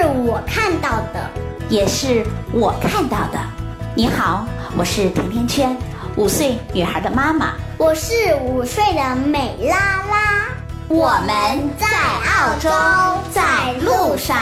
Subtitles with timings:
[0.00, 1.28] 这是我看到的，
[1.68, 3.38] 也是我看到的。
[3.96, 5.76] 你好，我是甜甜圈，
[6.14, 7.54] 五岁女孩的妈妈。
[7.76, 10.46] 我是五岁的美拉拉。
[10.86, 11.88] 我们在
[12.30, 12.70] 澳洲，
[13.32, 14.36] 在路上。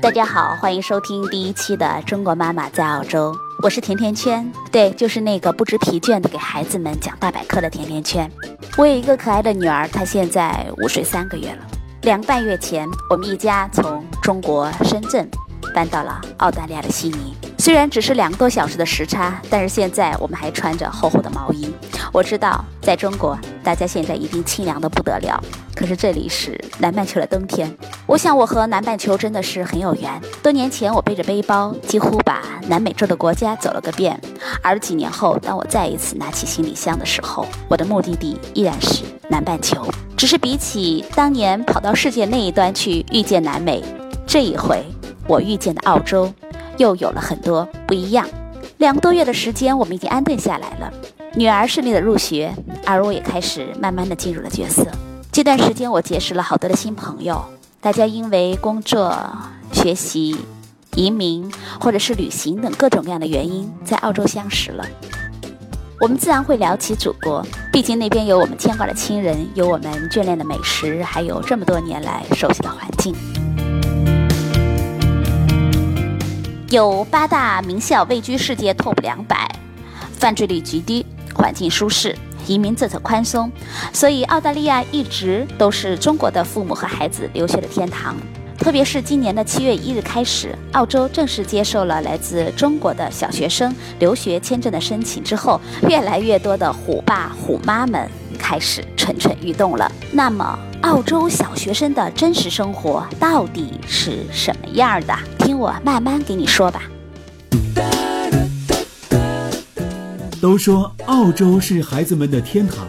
[0.00, 8.30] 大家好，欢迎收听第一期的《中国妈妈在澳洲》，我是甜甜圈，对，就是那个不知疲倦的给孩子们讲大百科的甜甜圈。
[8.76, 11.58] 我有一个可爱的女儿，她现在五岁三个月了。
[12.02, 15.28] 两个半月前，我们一家从中国深圳
[15.74, 17.34] 搬到了澳大利亚的悉尼。
[17.58, 21.74] 虽然只是两个多小时的时差，但是现在我们还穿着厚厚的毛衣。
[22.12, 25.42] 我知道，在中国大家现在一定清凉的不得了，
[25.74, 27.72] 可是这里是南半球的冬天。
[28.06, 30.20] 我想我和南半球真的是很有缘。
[30.42, 34.18] 多年前，我背着背包，几乎把南美洲的国家走了个遍。
[34.62, 39.86] 而几年后，当我再一次拿起行李箱的时候，我的目的地依然是南半球。
[40.16, 43.84] 只是比起当年跑到世界那一端去遇见南美，
[44.26, 44.82] 这一回
[45.28, 46.32] 我遇见的澳洲
[46.78, 48.26] 又有了很多不一样。
[48.78, 50.92] 两个多月的时间，我们已经安顿下来了，
[51.38, 52.52] 女儿顺利的入学，
[52.84, 54.84] 而我也开始慢慢的进入了角色。
[55.30, 57.40] 这段时间，我结识了好多的新朋友，
[57.80, 59.16] 大家因为工作、
[59.70, 60.36] 学习、
[60.96, 64.84] 移民或者是旅行等各种各样的原因，在澳洲相识了。
[66.00, 73.14] 我们自然会聊起祖国，毕竟那边有我们牵挂的亲人，有我们眷恋的美食，还有这么多年来熟悉的环境。
[76.70, 79.48] 有八大名校位居世界 TOP 两百，
[80.18, 81.06] 犯罪率极低，
[81.38, 82.14] 环境舒适，
[82.48, 83.50] 移民政策宽松，
[83.92, 88.16] 所以澳大利亚一直都是中国的父母和孩子留学的天堂。
[88.58, 99.90] 特别是今年的七月一日开始，澳洲正式接受了来自中国的小学生留学签证的申请之后，越来越多的虎爸虎妈们开始蠢蠢欲动了。
[100.10, 105.16] 那么，澳洲小学生的真实生活到底是什么样的？
[105.38, 106.82] 听我慢慢给你说吧。
[110.40, 112.86] 都说澳洲是孩子们的天堂。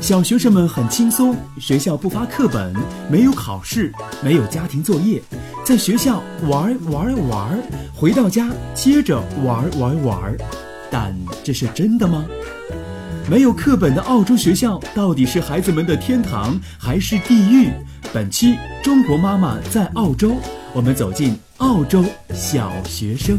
[0.00, 2.74] 小学生们很轻松，学校不发课本，
[3.10, 3.92] 没有考试，
[4.22, 5.20] 没有家庭作业，
[5.64, 7.58] 在学校玩玩玩，
[7.94, 10.36] 回到家接着玩玩玩。
[10.90, 11.14] 但
[11.44, 12.24] 这是真的吗？
[13.28, 17.70] 没有课本的澳洲学校到底是孩子们的天堂还是地狱？
[18.12, 20.32] 本期中国妈妈在澳洲，
[20.72, 23.38] 我们走进澳洲小学生。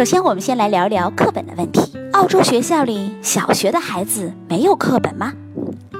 [0.00, 1.92] 首先，我们先来聊聊课本的问题。
[2.14, 5.34] 澳洲学校里小学的孩子没有课本吗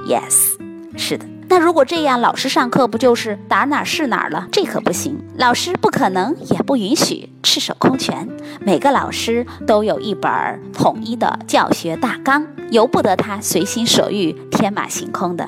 [0.09, 0.56] ？Yes，
[0.97, 1.27] 是的。
[1.50, 4.49] 那如果这样，老师上课不就是打哪是哪了？
[4.50, 8.27] 这可不行，老师不可能也不允许赤手空拳。
[8.62, 10.33] 每个老师都有一本
[10.72, 15.47] 统一的教学大纲，由不得他随心所欲、天马行空的。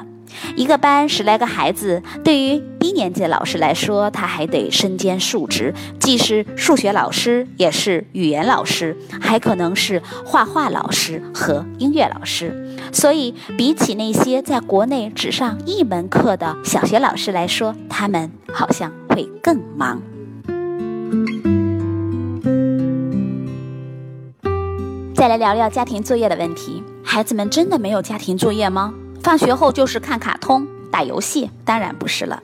[0.56, 12.76] 一个班十来个孩子，对于低年级的老师来说，他还得身兼数职，既是数学老师，也是语言老师，还可能是画画老师和音乐老师。
[12.92, 20.02] 所以，比起那些在国内只上一门课的小学老师来说，他们好像会更忙。
[25.14, 28.92] 再来聊聊家庭作业的问题，孩子们真的没有家庭作业吗？
[29.22, 32.42] 放学后就是看卡通、打游戏，当然不是了。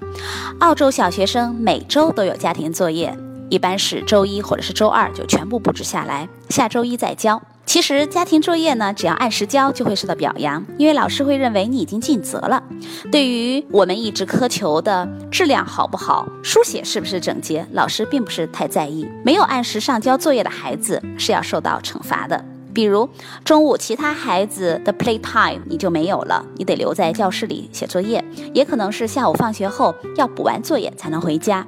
[0.61, 3.17] 澳洲小学生每周都有家庭作业，
[3.49, 7.43] 一般是周一或者是周二就全部布置下来，下周一再交。
[7.67, 12.63] 其实家庭作业呢，只要按时交就会受到表扬，因为老师会认为你已经尽责了。
[13.11, 19.07] 对于我们一直苛求的质量好不好、书写是不是整洁，老师并不是太在意。
[19.25, 22.43] 没有按时上交作业的孩子是要受到惩罚的。
[22.79, 23.09] 比如
[23.45, 31.67] 中午其他孩子的 play time 你就没有了，你得留在教室里写作业，也可能是下午放学后要补完作业才能回家。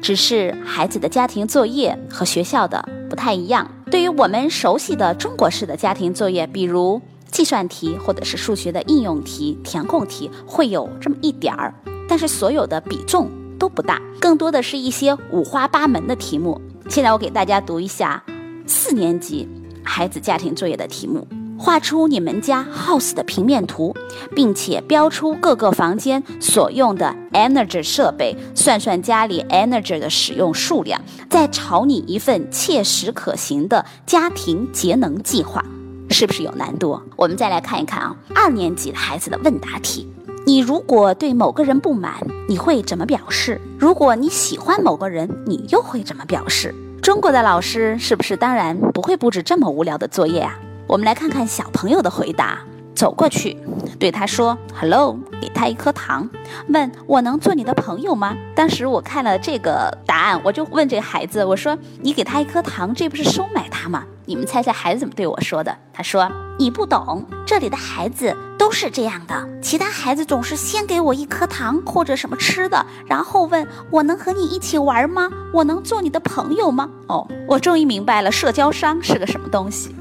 [0.00, 3.68] 只是孩子的家庭作业和学校的不太一样。
[3.90, 11.74] 对于我们熟悉的中国式的家庭作业，比如计算题或者是数学的应用题、填空题，会有这么一点儿，
[12.08, 13.28] 但是所有的比重。
[13.58, 16.60] 都不大，更多的是一些五花八门的题目。
[16.88, 18.20] 现在我给大家读一下
[18.66, 19.48] 四年级
[19.82, 21.26] 孩子家庭作业的题目。
[21.58, 23.94] 画出你们家 house 的平面图，
[24.34, 31.00] 并且标出各个房间所用的 energy 设备，算算家里 energy 的使用数量，
[31.30, 35.64] 再炒你一份切实可行的家庭节能计划，
[36.10, 37.00] 是不是有难度？
[37.14, 40.12] 我们再来看一看啊，二年级孩子的问答题：
[40.44, 43.60] 你如果对某个人不满，你会怎么表示？
[43.78, 46.74] 如果你喜欢某个人，你又会怎么表示？
[47.02, 50.56] 中国的老师是不是当然不会布置这么无聊的作业啊？
[50.86, 52.60] 我们来看看小朋友的回答。
[52.94, 53.56] 走过去，
[53.98, 56.30] 对他说 “hello”，给他一颗糖，
[56.68, 58.36] 问我能做你的朋友吗？
[58.54, 65.76] 当时我看了这个答案，我就问这个孩子，我说：“你给他一颗糖，这不是收买他吗？”你们猜猜孩子怎么对我说的？
[65.92, 69.48] 他说：“你不懂，这里的孩子都是这样的。
[69.60, 75.28] 其他孩子总是先给我一颗糖或者什么吃的，然后问我能和你一起玩吗？
[75.52, 79.92] 我能做你的朋友吗？”哦，我终于明白了，社交商是个什么东西。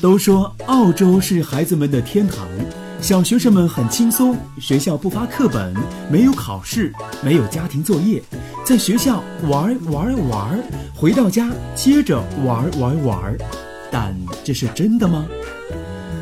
[0.00, 2.46] 都说澳洲是孩子们的天堂，
[3.00, 5.74] 小学生们很轻松，学校不发课本，
[6.08, 8.22] 没有考试，没有家庭作业，
[8.64, 10.56] 在学校玩玩玩，
[10.94, 13.36] 回到家接着玩玩玩。
[13.90, 14.14] 但
[14.48, 15.26] 这是真的吗？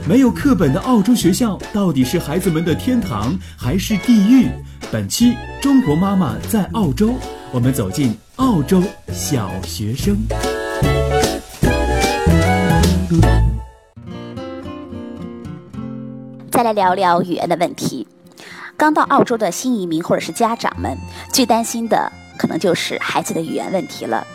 [0.05, 4.49] 没有课本的澳洲学校到底是孩子们的天堂还是地狱？
[4.91, 7.15] 本期中国妈妈在澳洲，
[7.53, 8.83] 我们走进澳洲
[9.13, 10.17] 小学生。
[16.51, 18.09] 再来聊聊语言的问题。
[18.77, 20.99] 刚到澳洲的新移民或者是家长们，
[21.33, 24.27] 最担心的可能就是孩子的语言问题了。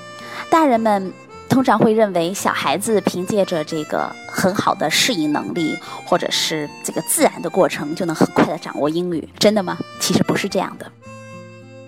[0.50, 1.12] 大人们
[1.52, 9.28] 通常会认为小孩子凭借着这个很好的适应能力，或者是这个自然的过程，就能很快的掌握英语。
[9.38, 9.78] 真的吗？
[10.00, 10.90] 其实不是这样的。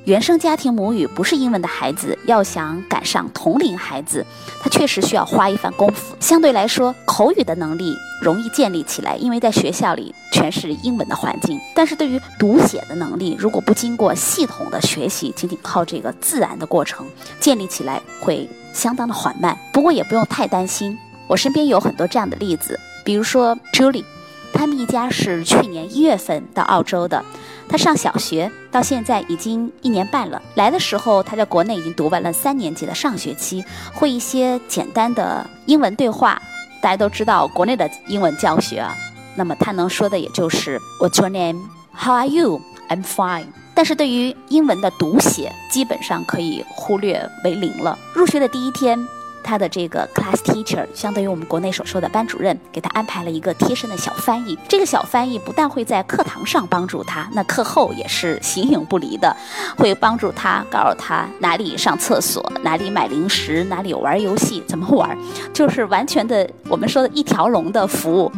[0.06, 4.26] 原生家庭母语不是英文的孩子，要想赶上同龄孩子，
[4.62, 6.14] 他确实需要花一番功夫。
[6.20, 11.58] 相对来说，口语的能力容易建立起来，因为在学校里全是英文的环境。
[11.74, 17.08] 但是对于读写的能力，如果不经过系统的学习，仅仅靠这个自然的过程
[17.40, 19.58] 建立起来，会相当的缓慢。
[19.72, 20.98] 不过也不用太担心，
[21.28, 24.04] 我身边有很多这样的例子，比如说 Julie，
[24.52, 27.24] 他们一家是去年一月份到澳洲的。
[27.68, 30.42] 他上小学到现在已经一年半了。
[30.56, 33.64] 来的时候，他在国内已经读完了三年级的上学期，
[33.94, 36.42] 会一些简单的英文对话。
[36.82, 38.94] 大家都知道国内的英文教学啊，
[39.36, 41.62] 那么他能说的也就是 What's your name?
[41.96, 42.62] How are you?
[42.90, 43.46] I'm fine。
[43.74, 47.98] 但是对于英文的读写，基本上可以忽略为零了。
[48.14, 49.08] 入学的第一天。
[49.44, 54.58] 他的这个 class teacher，相当于我们国内所说的班主任，给他安排了一个贴身的小翻译。
[54.68, 59.36] 这个小翻译不但会在课堂上帮助他，那课后也是形影不离的，
[59.78, 65.18] 会帮助他，告诉他哪里上厕所，哪里买零食，哪里玩游戏，怎么玩，
[65.54, 68.32] 就是完全的我们说的一条龙的服务。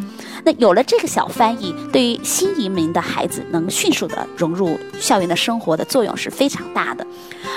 [0.46, 7.06] 那有了这个小翻译，对于新移民的孩子能迅速的融入校园的生活的作用是非常大的。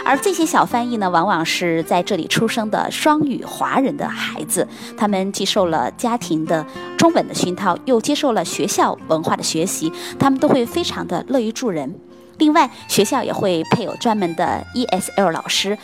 [0.03, 6.65] 而这些小翻译呢，往往是在这里出生的双语华人的孩子，他们接受了家庭的
[6.97, 11.95] 中文的熏陶，又接受了学校文化的学习，他们都会非常的乐于助人。
[12.39, 15.77] 另外，学校也会配有专门的 ESL 老师。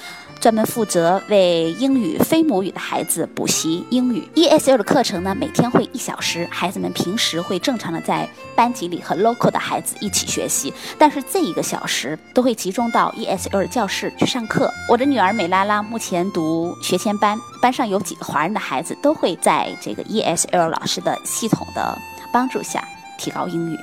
[0.44, 4.28] 专门负责为英语非母语的孩子补习英语。
[4.34, 14.70] ESL 的课程呢，每天会一小时，孩子们平时会正常的在班级里和 local 的孩子一起学习，但是这一个小时都会集中到 ESL 教室去上课。
[14.86, 21.98] 我的女儿美拉拉目前读学前班，班上有几个华人的孩子都会在这个 ESL 老师的系统的
[22.30, 22.86] 帮助下
[23.16, 23.78] 提高英语。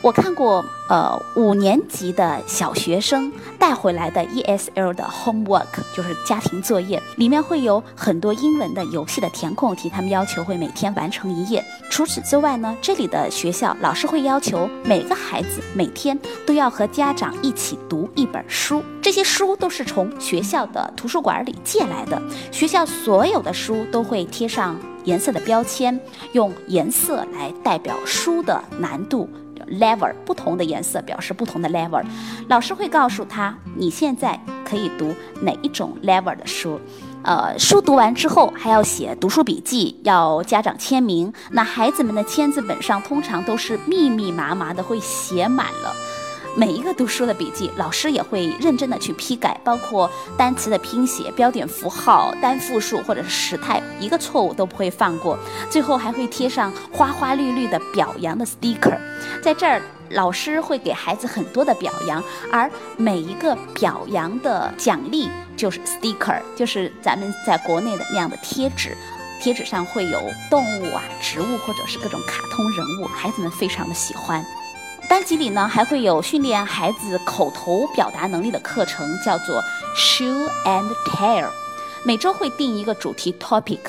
[0.00, 11.64] 我看过，呃，五年级的小学生带回来的 ESL 的 homework，就是家庭作业，里面会有很多英文的游戏的填空题，他们要求会每天完成一页。
[11.88, 22.20] 除此之外呢，这里的学校老师会要求每个孩子每天都要和家长一起读一本书，这些书都是从学校的图书馆里借来的。
[22.50, 25.98] 学校所有的书都会贴上颜色的标签，
[26.32, 29.28] 用颜色来代表书的难度。
[29.78, 32.04] Level 不同的颜色表示不同的 level，
[32.48, 36.80] 老师会告诉他你现在可以读哪一种 level 的书，
[37.22, 41.32] 呃，书读完之后还要写读书笔记，要家长签名。
[41.50, 45.94] 那孩子们的签字本上通常都是密密麻麻的，会写满了
[46.54, 55.38] 每一个读书的笔记，老师也会认真的去批改，包括单词的拼写、标点符号、单复数或者是时态，一个错误都不会放过。
[55.70, 58.98] 最后还会贴上花花绿绿的表扬的 sticker，
[59.42, 59.80] 在这儿，
[60.10, 68.94] 老师会给孩子很多的表扬，而每一个表扬的奖励就是 sticker，就是咱们在国内的那样的贴纸。
[69.40, 74.44] 贴纸上会有动物啊、植物或者是各种卡通人物，孩子们非常的喜欢。
[75.12, 79.62] 班级里呢还会有训练孩子口头表达能力的课程，叫做
[79.94, 81.50] Show and Tell。
[82.02, 83.80] 每周会定一个主题 topic，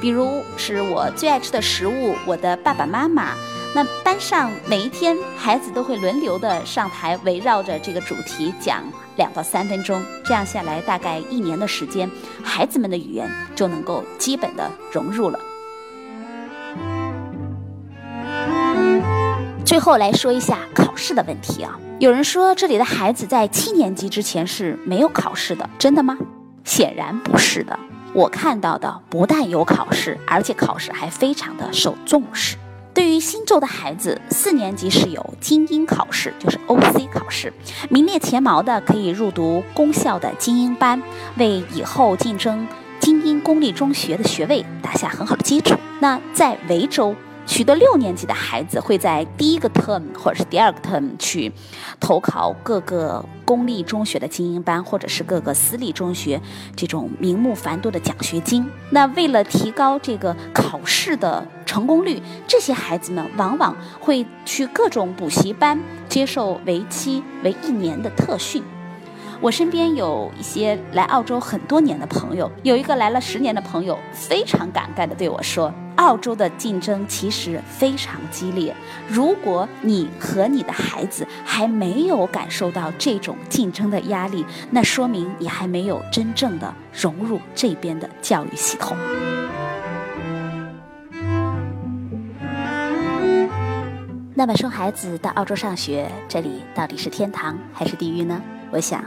[0.00, 3.34] 比如是我最爱吃的食物，我的爸爸妈妈。
[3.74, 8.82] 那班上每一天，孩子都会轮流的上台，围绕着这个主题讲
[9.16, 10.02] 两到三分钟。
[10.24, 12.10] 这样下来，大概一年的时间，
[12.42, 15.38] 孩子们的语言就能够基本的融入了。
[19.74, 26.16] 最后来说一下考试的问题啊，有人说这里的孩子在七年级之前是没有考试的，真的吗？
[26.62, 27.76] 显然不是的。
[28.12, 32.56] 我看到的不但有考试，而且考试还非常的受重视。
[32.94, 37.52] 对于新州的孩子，四年级是有精英考试，就是 OC 考试，
[37.90, 41.02] 名列前茅的可以入读公校的精英班，
[41.36, 42.64] 为以后竞争
[43.00, 45.74] 精英公立中学的学位打下很好的基础。
[45.98, 47.16] 那在维州。
[47.46, 51.52] 许多六年级的孩子会在第一个 term 或者是第二个 term 去
[52.00, 56.40] 投考各个公立中学的精英班，或者是各个私立中学
[56.74, 58.66] 这种名目繁多的奖学金。
[58.90, 68.64] 那为了提高这个考试的成功率，这些孩子们往往会去各种补习班接受为期为一年的特训。
[69.40, 78.74] 我身边有一些来澳洲很多年的朋友，有一个来了十年的朋友，非常感慨地对我说：“澳洲的竞争其实非常激烈。
[79.06, 88.96] 如果你和你的孩子还没有感受到这种竞争的压力，那说明你还没有真正的融入这边的教育系统。”
[94.36, 98.42] 那么，送孩子到澳洲上学，这里到底是天堂还是地狱呢？
[98.70, 99.04] 我想。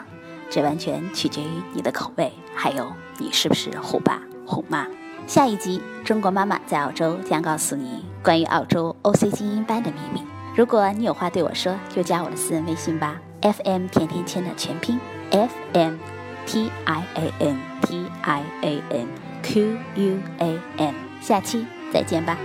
[0.50, 4.88] 这完全取决于你的口味，还有你是不是虎爸虎妈。
[5.25, 10.22] 下一集《中国妈妈在澳洲》将告诉你关于澳洲 OC 精英班的秘密。
[10.56, 15.00] 如果你有话对我说，就加我的私人微信吧，FM 甜甜圈的全拼
[15.32, 15.96] FM
[16.46, 19.08] T I A N T I A N
[19.44, 20.96] Q U A N。
[21.22, 22.38] 下期再见吧。